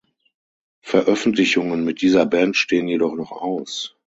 [0.81, 3.95] Veröffentlichungen mit dieser Band stehen jedoch noch aus.